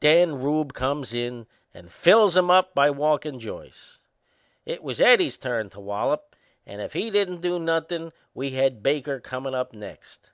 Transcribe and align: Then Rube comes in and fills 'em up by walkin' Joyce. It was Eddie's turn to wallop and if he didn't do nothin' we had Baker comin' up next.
Then 0.00 0.42
Rube 0.42 0.74
comes 0.74 1.14
in 1.14 1.46
and 1.72 1.90
fills 1.90 2.36
'em 2.36 2.50
up 2.50 2.74
by 2.74 2.90
walkin' 2.90 3.40
Joyce. 3.40 3.98
It 4.66 4.82
was 4.82 5.00
Eddie's 5.00 5.38
turn 5.38 5.70
to 5.70 5.80
wallop 5.80 6.36
and 6.66 6.82
if 6.82 6.92
he 6.92 7.10
didn't 7.10 7.40
do 7.40 7.58
nothin' 7.58 8.12
we 8.34 8.50
had 8.50 8.82
Baker 8.82 9.18
comin' 9.18 9.54
up 9.54 9.72
next. 9.72 10.28